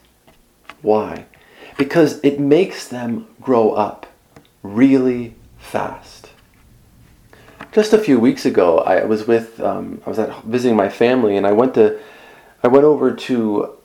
Why? 0.81 1.27
because 1.77 2.21
it 2.23 2.41
makes 2.41 2.89
them 2.89 3.27
grow 3.41 3.73
up 3.73 4.07
really 4.63 5.36
fast. 5.67 6.31
Just 7.73 7.93
a 7.93 7.99
few 7.99 8.19
weeks 8.19 8.47
ago, 8.47 8.79
I 8.79 9.05
was 9.05 9.27
with 9.27 9.61
um, 9.61 10.01
I 10.07 10.09
was 10.09 10.19
at 10.19 10.45
visiting 10.45 10.77
my 10.77 10.89
family, 10.89 11.37
and 11.37 11.47
I 11.47 11.53
went 11.53 11.75
to 11.75 11.99
I 12.63 12.69
went 12.69 12.85
over 12.85 13.15
to 13.15 13.77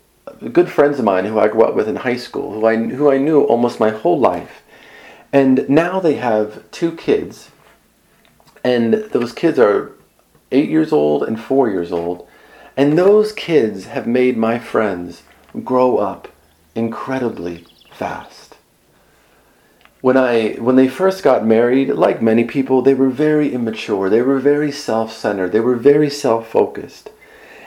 good 0.53 0.69
friends 0.69 0.99
of 0.99 1.05
mine 1.05 1.25
who 1.25 1.39
I 1.39 1.47
grew 1.47 1.63
up 1.63 1.75
with 1.75 1.87
in 1.87 1.97
high 1.97 2.17
school, 2.17 2.53
who 2.53 2.65
I 2.65 2.75
who 2.77 3.11
I 3.11 3.17
knew 3.17 3.41
almost 3.41 3.79
my 3.79 3.89
whole 3.89 4.19
life, 4.19 4.63
And 5.33 5.67
now 5.69 5.99
they 5.99 6.15
have 6.15 6.69
two 6.71 6.91
kids, 6.91 7.51
and 8.63 8.93
those 8.93 9.31
kids 9.31 9.57
are 9.57 9.93
eight 10.51 10.69
years 10.69 10.91
old 10.91 11.23
and 11.23 11.39
four 11.39 11.69
years 11.69 11.91
old. 11.91 12.27
And 12.75 12.97
those 12.97 13.31
kids 13.31 13.85
have 13.85 14.07
made 14.07 14.37
my 14.37 14.59
friends 14.59 15.23
grow 15.63 15.97
up 15.97 16.27
incredibly 16.75 17.65
fast. 17.93 18.40
When 20.01 20.17
I 20.17 20.53
when 20.53 20.75
they 20.75 20.87
first 20.87 21.23
got 21.23 21.45
married, 21.45 21.89
like 21.89 22.21
many 22.21 22.43
people, 22.43 22.81
they 22.81 22.95
were 22.95 23.09
very 23.09 23.53
immature. 23.53 24.09
They 24.09 24.23
were 24.23 24.39
very 24.39 24.71
self-centered. 24.71 25.51
They 25.51 25.59
were 25.59 25.75
very 25.75 26.09
self-focused. 26.09 27.11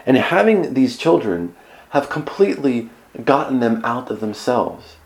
And 0.05 0.17
having 0.17 0.75
these 0.75 0.99
children 0.99 1.55
have 1.91 2.11
completely 2.11 2.91
gotten 3.25 3.61
them 3.61 3.81
out 3.85 4.11
of 4.11 4.19
themselves. 4.19 4.97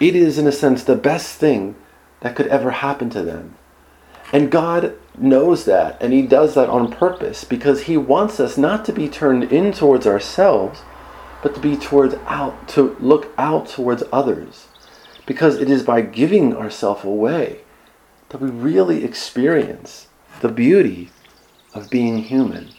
It 0.00 0.16
is 0.16 0.38
in 0.38 0.46
a 0.46 0.52
sense 0.52 0.82
the 0.82 0.96
best 0.96 1.36
thing 1.36 1.76
that 2.20 2.34
could 2.34 2.46
ever 2.46 2.70
happen 2.70 3.10
to 3.10 3.22
them. 3.22 3.56
And 4.32 4.50
God 4.50 4.94
knows 5.16 5.66
that, 5.66 6.02
and 6.02 6.12
He 6.12 6.22
does 6.22 6.54
that 6.54 6.68
on 6.68 6.90
purpose 6.90 7.44
because 7.44 7.82
He 7.82 7.96
wants 7.96 8.40
us 8.40 8.58
not 8.58 8.84
to 8.86 8.92
be 8.92 9.08
turned 9.08 9.44
in 9.44 9.72
towards 9.72 10.06
ourselves, 10.06 10.80
but 11.42 11.54
to 11.54 11.60
be 11.60 11.76
towards 11.76 12.14
out, 12.26 12.66
to 12.68 12.96
look 12.98 13.32
out 13.38 13.68
towards 13.68 14.02
others. 14.10 14.68
Because 15.26 15.56
it 15.56 15.68
is 15.68 15.82
by 15.82 16.00
giving 16.00 16.56
ourselves 16.56 17.04
away 17.04 17.60
that 18.28 18.40
we 18.40 18.48
really 18.48 19.04
experience 19.04 20.08
the 20.40 20.48
beauty 20.48 21.10
of 21.74 21.90
being 21.90 22.18
human. 22.18 22.70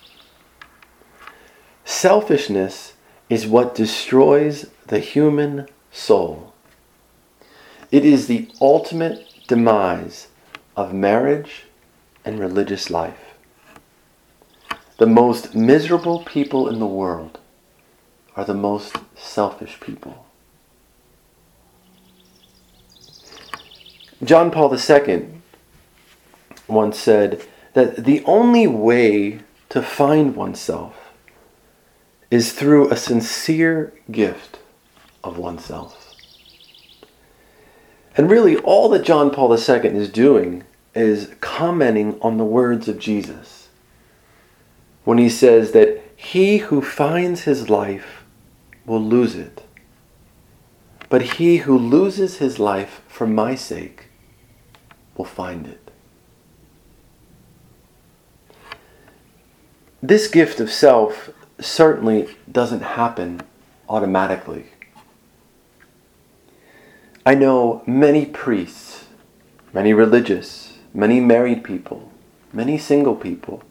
Selfishness 1.86 2.94
is 3.30 3.48
what 3.48 3.76
destroys 3.76 4.70
the 4.88 5.00
human 5.00 5.68
soul. 5.92 6.54
It 7.92 8.06
is 8.06 8.28
the 8.28 8.50
ultimate 8.60 9.26
demise 9.48 10.28
of 10.76 10.94
marriage 10.94 11.64
and 12.26 12.40
religious 12.40 12.90
life. 12.90 13.36
The 14.98 15.08
most 15.08 15.56
miserable 15.56 16.24
people 16.24 16.68
in 16.68 16.80
the 16.80 16.86
world 16.86 17.40
are 18.36 18.46
the 18.46 18.54
most 18.54 18.96
selfish 19.16 19.80
people. 19.80 20.27
John 24.24 24.50
Paul 24.50 24.76
II 24.76 25.28
once 26.68 27.00
said 27.00 27.46
that 27.74 28.04
the 28.04 28.24
only 28.26 28.66
way 28.66 29.42
to 29.70 29.82
find 29.84 30.36
oneself 30.36 31.14
is 32.32 32.52
through 32.52 32.90
a 32.90 32.98
sincere 32.98 33.94
gift 34.10 34.60
of 35.24 35.38
oneself. 35.38 36.16
And 38.16 38.30
really, 38.32 38.58
all 38.58 38.90
that 38.90 39.06
John 39.06 39.30
Paul 39.30 39.54
II 39.54 39.92
is 39.92 40.10
doing 40.10 40.64
is 40.96 41.32
commenting 41.40 42.20
on 42.22 42.38
the 42.38 42.44
words 42.44 42.88
of 42.88 42.98
Jesus 42.98 43.70
when 45.04 45.20
he 45.20 45.30
says 45.30 45.74
that 45.74 46.04
he 46.16 46.58
who 46.58 46.82
finds 46.82 47.44
his 47.44 47.70
life 47.70 48.24
will 48.88 49.00
lose 49.00 49.36
it, 49.36 49.64
but 51.08 51.22
he 51.22 51.58
who 51.58 51.78
loses 51.78 52.38
his 52.38 52.58
life 52.58 53.04
for 53.08 53.28
my 53.28 53.54
sake 53.54 54.07
will 55.18 55.26
find 55.26 55.68
it. 55.68 55.92
This 60.02 60.28
gift 60.28 60.60
of 60.60 60.70
self 60.70 61.32
certainly 61.60 62.36
doesn't 62.52 62.82
happen 62.82 63.42
automatically. 63.90 64.68
I 67.26 67.36
know 67.36 67.84
many 67.86 68.26
priests, 68.26 69.06
many 69.74 69.94
religious, 69.94 70.78
many 70.94 71.20
married 71.20 71.64
people, 71.64 72.12
many 72.54 72.78
single 72.78 73.16
people 73.16 73.64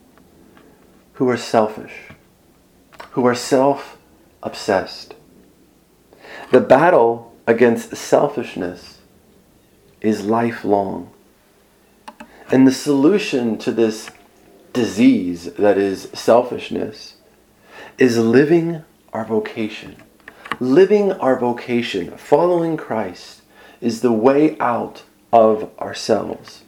who 1.13 1.27
are 1.29 1.37
selfish, 1.37 2.09
who 3.11 3.25
are 3.25 3.33
self 3.33 3.97
obsessed. 4.43 5.15
The 6.51 6.61
battle 6.61 7.33
against 7.47 7.95
selfishness 7.95 8.99
is 10.01 10.25
lifelong. 10.25 11.09
And 12.49 12.65
the 12.65 12.71
solution 12.71 13.57
to 13.59 13.71
this 13.71 14.09
disease 14.71 15.53
that 15.55 15.77
is 15.77 16.09
selfishness 16.13 17.15
is 17.97 18.17
living 18.17 18.83
our 19.11 19.25
vocation. 19.25 19.97
Living 20.59 21.11
our 21.13 21.37
vocation, 21.37 22.15
following 22.17 22.77
Christ, 22.77 23.41
is 23.81 24.01
the 24.01 24.13
way 24.13 24.57
out 24.59 25.03
of 25.33 25.69
ourselves. 25.77 26.63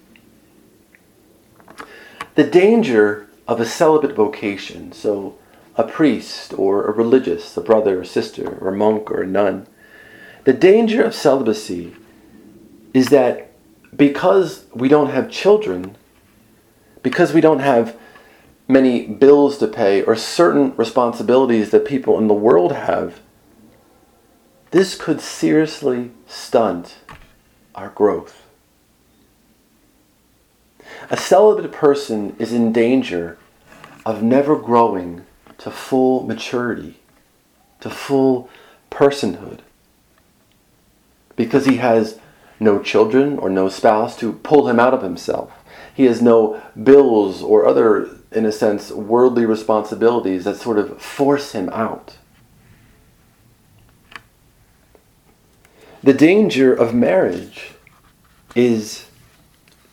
The 2.36 2.44
danger 2.44 3.28
of 3.48 3.60
a 3.60 3.66
celibate 3.66 4.16
vocation, 4.16 4.92
so 4.92 5.38
a 5.76 5.84
priest 5.84 6.54
or 6.58 6.86
a 6.86 6.92
religious, 6.92 7.56
a 7.56 7.62
brother 7.62 8.02
or 8.02 8.06
sister 8.06 8.58
or 8.62 8.70
a 8.70 8.78
monk 8.78 9.10
or 9.10 9.22
a 9.22 9.28
nun, 9.28 9.66
the 10.44 10.54
danger 10.54 11.04
of 11.04 11.16
celibacy 11.16 11.96
is 12.94 13.08
that 13.08 13.49
because 13.96 14.66
we 14.74 14.88
don't 14.88 15.10
have 15.10 15.30
children, 15.30 15.96
because 17.02 17.34
we 17.34 17.42
don't 17.42 17.60
have 17.60 17.98
many 18.68 19.08
bills 19.08 19.58
to 19.58 19.68
pay 19.68 20.04
or 20.04 20.16
certain 20.16 20.76
responsibilities 20.76 21.72
that 21.72 21.86
people 21.86 22.18
in 22.18 22.28
the 22.28 22.34
world 22.34 22.72
have, 22.72 23.20
this 24.72 24.96
could 24.96 25.20
seriously 25.20 26.12
stunt 26.28 26.98
our 27.74 27.90
growth. 27.90 28.46
A 31.10 31.18
celibate 31.18 31.72
person 31.72 32.36
is 32.38 32.54
in 32.54 32.72
danger 32.72 33.40
of 34.06 34.22
never 34.22 34.56
growing 34.56 35.26
to 35.58 35.72
full 35.72 36.24
maturity, 36.24 37.00
to 37.80 37.90
full 37.90 38.50
personhood, 38.92 39.60
because 41.36 41.66
he 41.66 41.78
has 41.78 42.20
no 42.60 42.82
children 42.82 43.38
or 43.38 43.50
no 43.50 43.70
spouse 43.70 44.18
to 44.18 44.34
pull 44.34 44.68
him 44.68 44.80
out 44.80 44.94
of 44.94 45.02
himself. 45.02 45.52
He 45.94 46.06
has 46.06 46.22
no 46.22 46.62
bills 46.82 47.42
or 47.42 47.66
other, 47.66 48.10
in 48.32 48.46
a 48.46 48.52
sense, 48.52 48.92
worldly 48.92 49.46
responsibilities 49.46 50.44
that 50.44 50.58
sort 50.58 50.78
of 50.78 51.02
force 51.02 51.54
him 51.54 51.70
out. 51.70 52.18
The 56.02 56.14
danger 56.14 56.74
of 56.74 56.94
marriage 56.94 57.72
is 58.56 59.08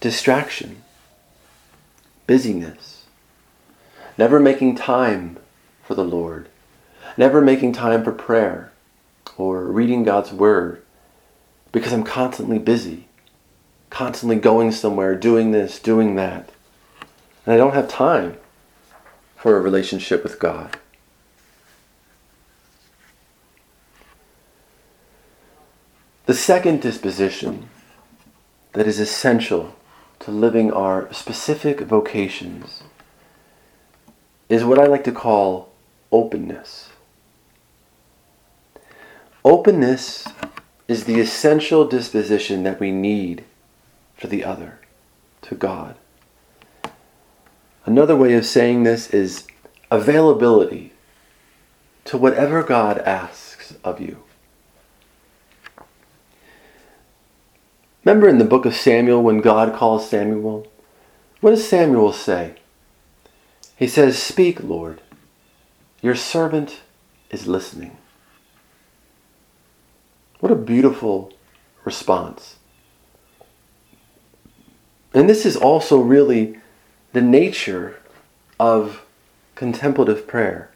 distraction, 0.01 0.83
busyness, 2.27 3.05
never 4.17 4.39
making 4.39 4.77
time 4.77 5.39
for 5.83 5.95
the 5.95 6.05
Lord, 6.05 6.49
never 7.17 7.41
making 7.41 7.73
time 7.73 8.05
for 8.05 8.13
prayer 8.13 8.73
or 9.37 9.65
reading 9.65 10.05
God's 10.05 10.33
Word 10.33 10.83
because 11.77 11.93
I'm 11.93 12.05
constantly 12.05 12.59
busy, 12.59 13.07
constantly 13.91 14.37
going 14.37 14.73
somewhere, 14.73 15.15
doing 15.15 15.51
this, 15.51 15.79
doing 15.79 16.15
that. 16.15 16.49
And 17.45 17.53
I 17.53 17.59
don't 17.59 17.75
have 17.75 17.87
time 17.87 18.39
for 19.37 19.59
a 19.59 19.61
relationship 19.61 20.23
with 20.23 20.39
God. 20.39 20.79
The 26.25 26.33
second 26.33 26.81
disposition 26.81 27.69
that 28.73 28.87
is 28.87 28.99
essential 28.99 29.77
to 30.21 30.31
living 30.31 30.73
our 30.73 31.13
specific 31.13 31.81
vocations 31.81 32.85
is 34.49 34.65
what 34.65 34.79
I 34.79 34.87
like 34.87 35.05
to 35.05 35.13
call 35.13 35.75
openness. 36.11 36.89
Openness 39.45 40.27
is 40.89 41.05
the 41.05 41.21
essential 41.21 41.87
disposition 41.87 42.63
that 42.63 42.81
we 42.81 42.91
need 42.91 43.45
for 44.17 44.29
the 44.29 44.45
other, 44.45 44.79
to 45.43 45.55
God. 45.55 45.97
Another 47.85 48.17
way 48.17 48.35
of 48.35 48.47
saying 48.47 48.83
this 48.83 49.11
is 49.11 49.47
availability 49.91 50.93
to 52.05 52.17
whatever 52.17 52.63
God 52.63 52.99
asks 52.99 53.75
of 53.85 54.01
you. 54.01 54.23
Remember 58.05 58.29
in 58.29 58.39
the 58.39 58.45
book 58.45 58.65
of 58.65 58.75
Samuel 58.75 59.23
when 59.23 59.41
God 59.41 59.75
calls 59.75 60.09
Samuel? 60.09 60.67
What 61.41 61.51
does 61.51 61.69
Samuel 61.69 62.13
say? 62.13 62.55
He 63.77 63.89
says, 63.89 64.21
Speak, 64.21 64.63
Lord. 64.63 65.01
Your 66.03 66.15
servant 66.15 66.83
is 67.31 67.49
listening. 67.49 67.97
What 70.41 70.53
a 70.53 70.57
beautiful 70.57 71.33
response. 71.85 72.57
And 75.15 75.29
this 75.29 75.47
is 75.47 75.57
also 75.57 75.99
really 75.99 76.59
the 77.13 77.23
nature 77.23 78.01
of 78.61 79.03
contemplative 79.55 80.27
prayer. 80.27 80.71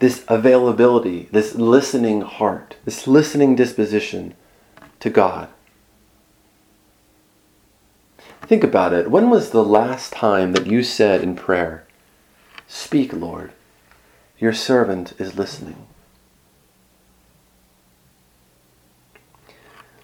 This 0.00 0.24
availability, 0.28 1.28
this 1.30 1.54
listening 1.54 2.22
heart, 2.22 2.76
this 2.84 3.06
listening 3.06 3.54
disposition 3.54 4.34
to 5.00 5.08
God. 5.10 5.48
Think 8.42 8.62
about 8.62 8.92
it. 8.92 9.10
When 9.10 9.30
was 9.30 9.50
the 9.50 9.64
last 9.64 10.12
time 10.12 10.52
that 10.52 10.66
you 10.66 10.82
said 10.82 11.22
in 11.22 11.36
prayer, 11.36 11.84
Speak, 12.68 13.12
Lord, 13.12 13.52
your 14.38 14.52
servant 14.52 15.14
is 15.18 15.38
listening? 15.38 15.86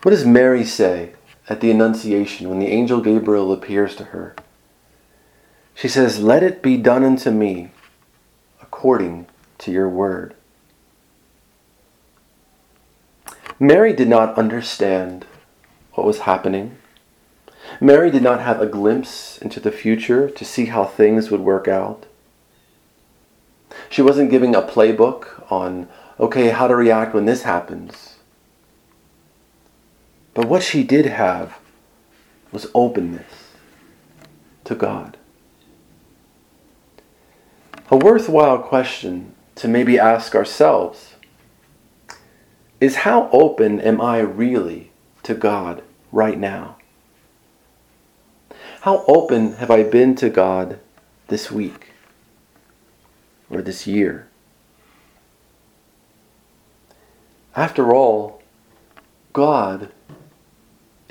What 0.02 0.10
does 0.10 0.26
Mary 0.26 0.64
say 0.64 1.12
at 1.48 1.60
the 1.60 1.70
Annunciation 1.70 2.48
when 2.48 2.58
the 2.58 2.66
angel 2.66 3.00
Gabriel 3.00 3.52
appears 3.52 3.94
to 3.96 4.04
her? 4.06 4.34
She 5.74 5.86
says, 5.86 6.20
Let 6.20 6.42
it 6.42 6.60
be 6.60 6.76
done 6.76 7.04
unto 7.04 7.30
me 7.30 7.70
according 8.60 9.26
to 9.58 9.70
your 9.70 9.88
word. 9.88 10.34
Mary 13.60 13.92
did 13.92 14.08
not 14.08 14.36
understand 14.36 15.24
what 15.92 16.06
was 16.06 16.20
happening. 16.20 16.76
Mary 17.80 18.10
did 18.10 18.22
not 18.22 18.40
have 18.40 18.60
a 18.60 18.66
glimpse 18.66 19.38
into 19.38 19.60
the 19.60 19.70
future 19.70 20.28
to 20.28 20.44
see 20.44 20.66
how 20.66 20.84
things 20.84 21.30
would 21.30 21.40
work 21.40 21.68
out. 21.68 22.06
She 23.88 24.02
wasn't 24.02 24.32
giving 24.32 24.54
a 24.56 24.62
playbook 24.62 25.50
on, 25.50 25.88
okay, 26.18 26.48
how 26.48 26.66
to 26.66 26.74
react 26.74 27.14
when 27.14 27.24
this 27.24 27.44
happens. 27.44 28.11
But 30.34 30.48
what 30.48 30.62
she 30.62 30.82
did 30.82 31.06
have 31.06 31.58
was 32.50 32.66
openness 32.74 33.54
to 34.64 34.74
God. 34.74 35.16
A 37.90 37.96
worthwhile 37.96 38.58
question 38.58 39.34
to 39.56 39.68
maybe 39.68 39.98
ask 39.98 40.34
ourselves 40.34 41.14
is 42.80 42.96
how 42.96 43.28
open 43.30 43.80
am 43.80 44.00
I 44.00 44.18
really 44.18 44.90
to 45.22 45.34
God 45.34 45.82
right 46.10 46.38
now? 46.38 46.76
How 48.80 49.04
open 49.06 49.54
have 49.54 49.70
I 49.70 49.84
been 49.84 50.14
to 50.16 50.28
God 50.28 50.80
this 51.28 51.52
week 51.52 51.90
or 53.48 53.62
this 53.62 53.86
year? 53.86 54.26
After 57.54 57.94
all, 57.94 58.42
God 59.32 59.92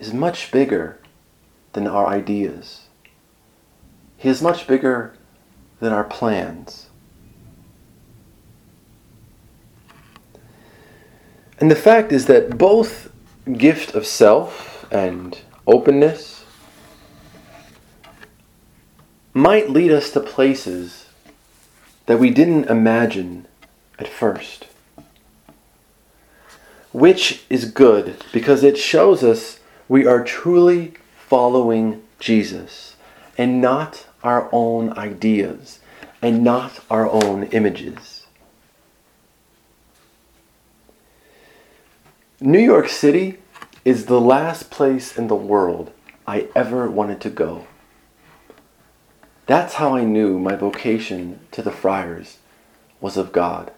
is 0.02 0.14
much 0.14 0.52
bigger 0.52 0.98
than 1.74 1.86
our 1.86 2.08
ideas. 2.08 2.88
He 4.18 4.30
is 4.30 4.42
much 4.42 4.66
bigger 4.66 5.14
than 5.80 5.94
our 5.94 6.04
plans. 6.04 6.90
And 11.60 11.70
the 11.70 11.76
fact 11.76 12.12
is 12.12 12.26
that 12.26 12.58
both 12.58 13.12
gift 13.58 13.94
of 13.94 14.08
self 14.08 14.92
and 14.92 15.40
openness 15.68 16.46
might 19.36 19.70
lead 19.70 19.92
us 19.92 20.10
to 20.12 20.20
places 20.20 21.06
that 22.08 22.20
we 22.20 22.32
didn't 22.32 22.66
imagine 22.66 23.48
at 24.00 24.08
first. 24.08 24.66
Which 26.92 27.44
is 27.52 27.66
good 27.66 28.18
because 28.34 28.64
it 28.64 28.80
shows 28.80 29.24
us 29.24 29.61
we 29.92 30.06
are 30.06 30.24
truly 30.24 30.94
following 31.28 32.02
Jesus 32.18 32.96
and 33.38 33.60
not 33.60 34.08
our 34.24 34.48
own 34.54 34.90
ideas 34.98 35.82
and 36.22 36.42
not 36.42 36.80
our 36.90 37.10
own 37.10 37.44
images. 37.48 38.26
New 42.40 42.58
York 42.58 42.88
City 42.88 43.40
is 43.84 44.06
the 44.06 44.22
last 44.22 44.72
place 44.72 45.18
in 45.18 45.28
the 45.28 45.36
world 45.36 45.92
I 46.26 46.48
ever 46.56 46.90
wanted 46.90 47.20
to 47.20 47.30
go. 47.30 47.68
That's 49.46 49.74
how 49.74 49.94
I 49.94 50.06
knew 50.06 50.40
my 50.40 50.56
vocation 50.56 51.42
to 51.52 51.62
the 51.62 51.70
friars 51.70 52.38
was 53.02 53.18
of 53.18 53.34
God. 53.34 53.74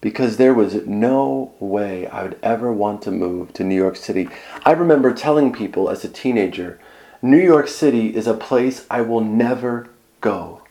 Because 0.00 0.36
there 0.36 0.54
was 0.54 0.86
no 0.86 1.52
way 1.58 2.06
I 2.06 2.22
would 2.22 2.38
ever 2.42 2.72
want 2.72 3.02
to 3.02 3.10
move 3.10 3.52
to 3.54 3.64
New 3.64 3.74
York 3.74 3.96
City. 3.96 4.28
I 4.64 4.72
remember 4.72 5.12
telling 5.12 5.52
people 5.52 5.90
as 5.90 6.04
a 6.04 6.08
teenager, 6.08 6.78
New 7.20 7.40
York 7.40 7.66
City 7.66 8.14
is 8.14 8.26
a 8.26 8.34
place 8.34 8.86
I 8.88 9.00
will 9.00 9.20
never 9.20 9.88
go. 10.20 10.62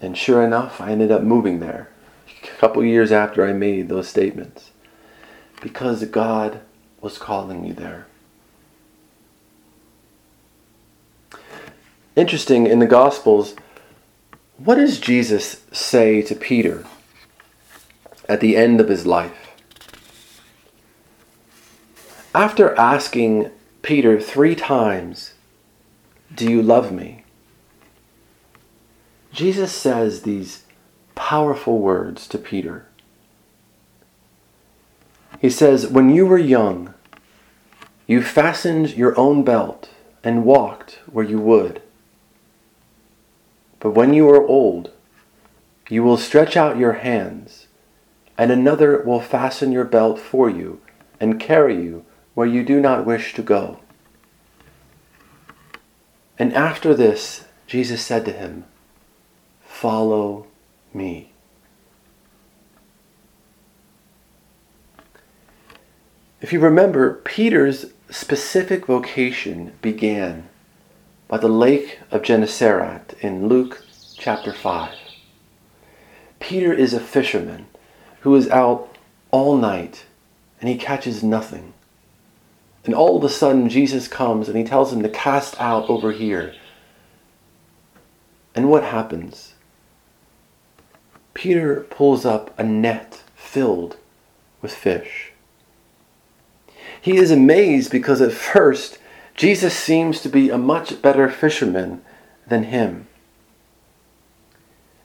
And 0.00 0.16
sure 0.16 0.42
enough, 0.42 0.80
I 0.80 0.92
ended 0.92 1.10
up 1.10 1.22
moving 1.22 1.60
there 1.60 1.90
a 2.42 2.46
couple 2.58 2.82
years 2.82 3.12
after 3.12 3.46
I 3.46 3.52
made 3.52 3.88
those 3.88 4.08
statements. 4.08 4.70
Because 5.60 6.02
God 6.06 6.60
was 7.02 7.18
calling 7.18 7.62
me 7.62 7.72
there. 7.72 8.06
Interesting, 12.16 12.66
in 12.66 12.78
the 12.78 12.86
Gospels, 12.86 13.54
what 14.56 14.76
does 14.76 14.98
Jesus 14.98 15.62
say 15.72 16.22
to 16.22 16.34
Peter 16.34 16.84
at 18.30 18.40
the 18.40 18.56
end 18.56 18.80
of 18.80 18.88
his 18.88 19.04
life? 19.04 19.50
After 22.32 22.78
asking 22.78 23.50
Peter 23.82 24.20
three 24.20 24.54
times, 24.54 25.34
Do 26.32 26.48
you 26.48 26.62
love 26.62 26.92
me? 26.92 27.24
Jesus 29.32 29.72
says 29.72 30.22
these 30.22 30.64
powerful 31.16 31.80
words 31.80 32.28
to 32.28 32.38
Peter. 32.38 32.86
He 35.40 35.50
says, 35.50 35.88
When 35.88 36.10
you 36.10 36.24
were 36.24 36.38
young, 36.38 36.94
you 38.06 38.22
fastened 38.22 38.90
your 38.90 39.18
own 39.18 39.42
belt 39.42 39.90
and 40.22 40.44
walked 40.44 41.00
where 41.06 41.24
you 41.24 41.40
would. 41.40 41.82
But 43.80 43.90
when 43.90 44.14
you 44.14 44.28
are 44.28 44.46
old, 44.46 44.92
you 45.88 46.04
will 46.04 46.16
stretch 46.16 46.56
out 46.56 46.76
your 46.76 46.92
hands, 46.92 47.66
and 48.40 48.50
another 48.50 49.02
will 49.02 49.20
fasten 49.20 49.70
your 49.70 49.84
belt 49.84 50.18
for 50.18 50.48
you 50.48 50.80
and 51.20 51.38
carry 51.38 51.74
you 51.74 52.02
where 52.32 52.46
you 52.46 52.64
do 52.64 52.80
not 52.80 53.04
wish 53.04 53.34
to 53.34 53.42
go. 53.42 53.78
And 56.38 56.54
after 56.54 56.94
this, 56.94 57.44
Jesus 57.66 58.00
said 58.00 58.24
to 58.24 58.32
him, 58.32 58.64
Follow 59.62 60.46
me. 60.94 61.32
If 66.40 66.50
you 66.50 66.60
remember, 66.60 67.16
Peter's 67.16 67.92
specific 68.08 68.86
vocation 68.86 69.74
began 69.82 70.48
by 71.28 71.36
the 71.36 71.48
lake 71.48 71.98
of 72.10 72.22
Gennesaret 72.22 73.12
in 73.20 73.48
Luke 73.48 73.84
chapter 74.16 74.54
5. 74.54 74.94
Peter 76.38 76.72
is 76.72 76.94
a 76.94 77.00
fisherman 77.00 77.66
who 78.20 78.34
is 78.34 78.48
out 78.48 78.96
all 79.30 79.56
night 79.56 80.06
and 80.60 80.68
he 80.68 80.76
catches 80.76 81.22
nothing. 81.22 81.72
And 82.84 82.94
all 82.94 83.16
of 83.16 83.24
a 83.24 83.28
sudden, 83.28 83.68
Jesus 83.68 84.08
comes 84.08 84.48
and 84.48 84.56
he 84.56 84.64
tells 84.64 84.92
him 84.92 85.02
to 85.02 85.08
cast 85.08 85.60
out 85.60 85.88
over 85.88 86.12
here. 86.12 86.54
And 88.54 88.68
what 88.68 88.84
happens? 88.84 89.54
Peter 91.34 91.86
pulls 91.90 92.24
up 92.24 92.58
a 92.58 92.62
net 92.62 93.22
filled 93.34 93.96
with 94.60 94.74
fish. 94.74 95.32
He 97.00 97.16
is 97.16 97.30
amazed 97.30 97.90
because 97.90 98.20
at 98.20 98.32
first, 98.32 98.98
Jesus 99.34 99.74
seems 99.74 100.20
to 100.22 100.28
be 100.28 100.50
a 100.50 100.58
much 100.58 101.00
better 101.00 101.30
fisherman 101.30 102.02
than 102.46 102.64
him. 102.64 103.06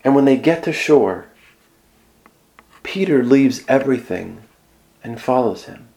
And 0.03 0.13
when 0.13 0.25
they 0.25 0.37
get 0.37 0.63
to 0.63 0.73
shore, 0.73 1.27
Peter 2.85 3.23
leaves 3.23 3.63
everything 3.67 4.43
and 5.03 5.19
follows 5.19 5.65
him. 5.65 5.87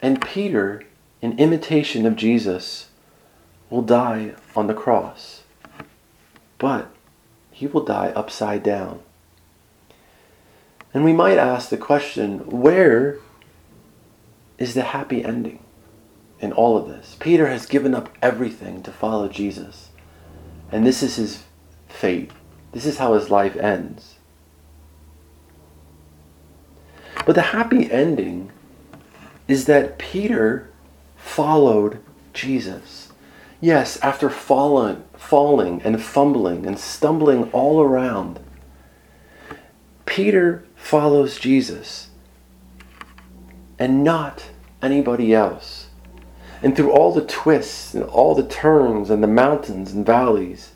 And 0.00 0.20
Peter, 0.20 0.82
in 1.22 1.38
imitation 1.38 2.04
of 2.06 2.16
Jesus, 2.16 2.88
will 3.70 3.82
die 3.82 4.34
on 4.56 4.66
the 4.66 4.74
cross. 4.74 5.42
But 6.58 6.88
he 7.52 7.66
will 7.66 7.84
die 7.84 8.08
upside 8.16 8.62
down. 8.62 9.00
And 10.92 11.04
we 11.04 11.12
might 11.12 11.38
ask 11.38 11.68
the 11.68 11.76
question 11.76 12.38
where 12.50 13.18
is 14.58 14.74
the 14.74 14.82
happy 14.82 15.24
ending 15.24 15.62
in 16.40 16.52
all 16.52 16.76
of 16.76 16.88
this? 16.88 17.16
Peter 17.20 17.48
has 17.48 17.66
given 17.66 17.94
up 17.94 18.08
everything 18.22 18.82
to 18.82 18.90
follow 18.90 19.28
Jesus. 19.28 19.90
And 20.72 20.86
this 20.86 21.02
is 21.02 21.16
his 21.16 21.42
fate. 21.88 22.30
This 22.72 22.86
is 22.86 22.98
how 22.98 23.14
his 23.14 23.30
life 23.30 23.54
ends. 23.56 24.13
But 27.26 27.34
the 27.34 27.42
happy 27.42 27.90
ending 27.90 28.52
is 29.48 29.66
that 29.66 29.98
Peter 29.98 30.70
followed 31.16 32.00
Jesus. 32.32 33.12
Yes, 33.60 33.98
after 34.02 34.28
falling, 34.30 35.04
falling 35.16 35.82
and 35.82 36.02
fumbling 36.02 36.66
and 36.66 36.78
stumbling 36.78 37.50
all 37.52 37.80
around, 37.80 38.40
Peter 40.06 40.66
follows 40.76 41.38
Jesus 41.38 42.10
and 43.78 44.04
not 44.04 44.50
anybody 44.82 45.34
else 45.34 45.88
And 46.62 46.74
through 46.76 46.92
all 46.92 47.12
the 47.12 47.24
twists 47.26 47.94
and 47.94 48.04
all 48.04 48.34
the 48.34 48.46
turns 48.46 49.10
and 49.10 49.22
the 49.22 49.28
mountains 49.28 49.92
and 49.92 50.06
valleys, 50.06 50.72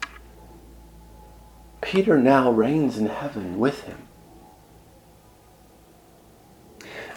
Peter 1.81 2.19
now 2.19 2.51
reigns 2.51 2.99
in 2.99 3.07
heaven 3.07 3.59
with 3.59 3.83
him. 3.85 4.08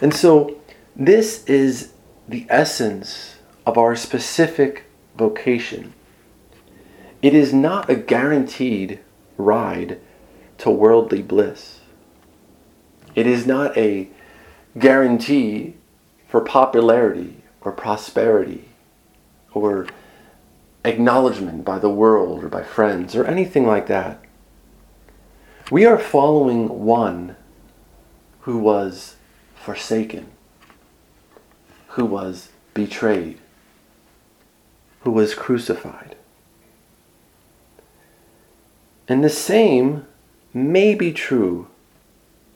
And 0.02 0.12
so, 0.12 0.58
this 0.96 1.44
is 1.44 1.92
the 2.28 2.44
essence 2.50 3.36
of 3.64 3.78
our 3.78 3.94
specific 3.94 4.84
vocation. 5.16 5.94
It 7.22 7.34
is 7.34 7.54
not 7.54 7.88
a 7.88 7.94
guaranteed 7.94 8.98
ride 9.38 10.00
to 10.58 10.70
worldly 10.70 11.22
bliss. 11.22 11.80
It 13.14 13.28
is 13.28 13.46
not 13.46 13.76
a 13.78 14.08
guarantee 14.76 15.74
for 16.26 16.40
popularity 16.40 17.44
or 17.60 17.70
prosperity 17.70 18.64
or 19.54 19.86
acknowledgement 20.84 21.64
by 21.64 21.78
the 21.78 21.90
world 21.90 22.42
or 22.42 22.48
by 22.48 22.64
friends 22.64 23.14
or 23.14 23.24
anything 23.24 23.68
like 23.68 23.86
that. 23.86 24.20
We 25.70 25.86
are 25.86 25.96
following 25.96 26.84
one 26.84 27.36
who 28.40 28.58
was 28.58 29.14
forsaken, 29.62 30.26
who 31.88 32.04
was 32.04 32.48
betrayed, 32.74 33.38
who 35.00 35.10
was 35.10 35.34
crucified. 35.34 36.16
And 39.06 39.22
the 39.22 39.30
same 39.30 40.06
may 40.52 40.94
be 40.94 41.12
true 41.12 41.68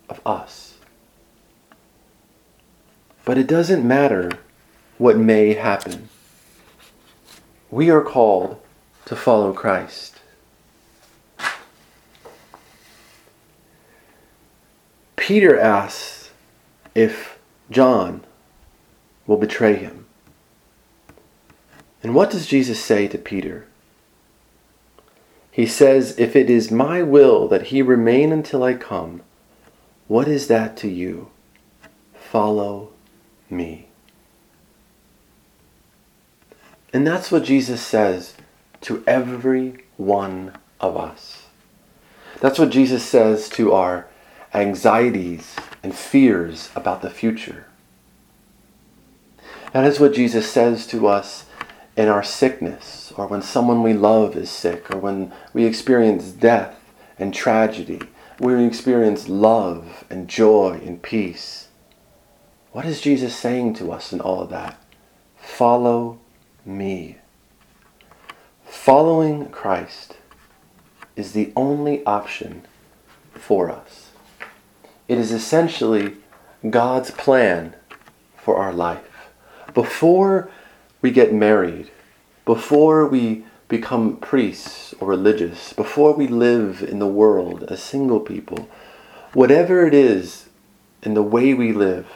of 0.09 0.21
us. 0.27 0.75
But 3.25 3.39
it 3.39 3.47
doesn't 3.47 3.87
matter 3.87 4.31
what 4.99 5.17
may 5.17 5.55
happen. 5.55 6.09
We 7.71 7.91
are 7.91 8.03
called 8.03 8.61
to 9.07 9.17
follow 9.17 9.53
Christ. 9.53 10.21
Peter 15.17 15.59
asks 15.59 16.16
if 16.97 17.39
John 17.71 18.25
will 19.27 19.37
betray 19.37 19.75
him. 19.77 20.07
And 22.03 22.15
what 22.15 22.31
does 22.31 22.47
Jesus 22.47 22.83
say 22.83 23.07
to 23.09 23.19
Peter? 23.19 23.67
He 25.51 25.67
says, 25.67 26.19
If 26.19 26.35
it 26.35 26.49
is 26.49 26.71
my 26.71 27.03
will 27.03 27.49
that 27.49 27.65
he 27.65 27.83
remain 27.83 28.33
until 28.33 28.63
I 28.63 28.75
come, 28.75 29.21
what 30.09 30.27
is 30.27 30.47
that 30.47 30.77
to 30.79 30.89
you? 30.89 31.31
Follow 32.15 32.93
me. 33.51 33.89
And 36.95 37.07
that's 37.07 37.31
what 37.31 37.45
Jesus 37.45 37.83
says 37.83 38.37
to 38.83 39.05
every 39.07 39.85
one 39.99 40.57
of 40.81 40.97
us. 40.97 41.43
That's 42.41 42.59
what 42.59 42.71
Jesus 42.71 43.05
says 43.05 43.51
to 43.51 43.75
our 43.75 44.07
anxieties 44.55 45.57
and 45.87 45.95
fears 45.95 46.69
about 46.75 47.01
the 47.01 47.09
future. 47.09 47.65
That 49.73 49.85
is 49.85 50.01
what 50.01 50.15
Jesus 50.15 50.51
says 50.51 50.85
to 50.89 51.07
us 51.07 51.47
in 51.97 52.09
our 52.09 52.25
sickness, 52.25 53.13
or 53.17 53.29
when 53.29 53.41
someone 53.41 53.85
we 53.85 53.93
love 53.93 54.35
is 54.35 54.51
sick, 54.51 54.93
or 54.93 54.99
when 54.99 55.33
we 55.53 55.65
experience 55.65 56.33
death 56.33 56.75
and 57.21 57.33
tragedy, 57.33 58.01
we 58.41 58.65
experience 58.65 59.29
love 59.29 60.03
and 60.11 60.27
joy 60.27 60.81
and 60.85 61.01
peace. 61.01 61.69
What 62.73 62.85
is 62.85 63.01
Jesus 63.01 63.37
saying 63.37 63.75
to 63.75 63.93
us 63.93 64.13
in 64.13 64.21
all 64.21 64.43
of 64.43 64.51
that? 64.51 64.83
Follow 65.37 66.19
me. 66.65 67.19
Following 68.65 69.51
Christ 69.51 70.17
is 71.15 71.31
the 71.31 71.53
only 71.55 72.05
option 72.05 72.67
for 73.35 73.71
us. 73.71 74.06
It 75.09 75.19
is 75.19 75.31
essentially 75.31 76.17
God's 76.69 77.13
plan 77.13 77.75
for 78.37 78.57
our 78.57 78.73
life. 78.73 79.29
Before 79.73 80.51
we 81.01 81.13
get 81.13 81.33
married, 81.33 81.91
before 82.45 83.07
we 83.07 83.45
become 83.69 84.17
priests 84.17 84.95
or 84.99 85.09
religious, 85.09 85.73
before 85.73 86.13
we 86.15 86.27
live 86.27 86.83
in 86.83 86.99
the 86.99 87.07
world 87.07 87.65
as 87.65 87.83
single 87.83 88.21
people, 88.21 88.69
whatever 89.33 89.87
it 89.87 89.95
is 89.95 90.49
in 91.03 91.15
the 91.15 91.23
way 91.23 91.55
we 91.55 91.73
live, 91.73 92.09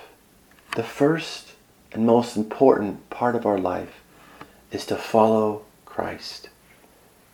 the 0.74 0.83
first 0.83 1.53
and 1.92 2.07
most 2.07 2.37
important 2.37 3.09
part 3.11 3.37
of 3.37 3.46
our 3.46 3.59
life 3.59 4.03
is 4.72 4.85
to 4.87 4.96
follow 4.96 5.62
Christ. 5.85 6.48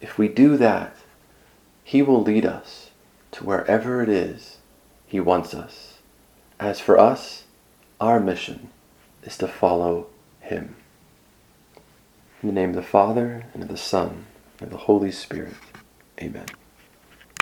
If 0.01 0.19
we 0.19 0.29
do 0.29 0.59
that, 0.59 0.97
He 1.83 2.03
will 2.03 2.23
lead 2.23 2.45
us 2.45 2.90
to 3.33 3.45
wherever 3.45 4.03
it 4.03 4.09
is 4.09 4.56
He 5.07 5.21
wants 5.21 5.55
us. 5.55 5.99
As 6.59 6.81
for 6.81 6.99
us, 6.99 7.45
our 8.01 8.21
mission 8.21 8.71
is 9.23 9.38
to 9.38 9.49
follow 9.49 10.09
Him. 10.40 10.77
In 12.42 12.49
the 12.49 12.55
name 12.55 12.71
of 12.71 12.77
the 12.77 12.83
Father, 12.83 13.47
and 13.55 13.62
of 13.62 13.69
the 13.69 13.77
Son, 13.77 14.27
and 14.59 14.66
of 14.66 14.71
the 14.71 14.85
Holy 14.85 15.11
Spirit. 15.11 15.55
Amen. 16.21 16.47